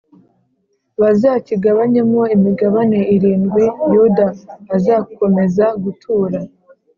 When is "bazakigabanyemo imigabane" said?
1.01-2.99